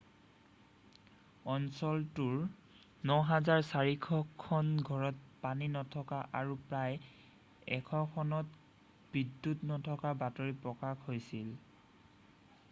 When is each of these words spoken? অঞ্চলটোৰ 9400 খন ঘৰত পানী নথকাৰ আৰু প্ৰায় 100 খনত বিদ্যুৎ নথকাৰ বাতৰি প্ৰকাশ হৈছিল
অঞ্চলটোৰ 1.55 2.39
9400 3.11 4.21
খন 4.45 4.71
ঘৰত 4.89 5.29
পানী 5.45 5.67
নথকাৰ 5.75 6.33
আৰু 6.41 6.57
প্ৰায় 6.71 7.77
100 7.79 8.01
খনত 8.17 8.99
বিদ্যুৎ 9.17 9.69
নথকাৰ 9.75 10.19
বাতৰি 10.25 10.57
প্ৰকাশ 10.67 11.07
হৈছিল 11.11 11.53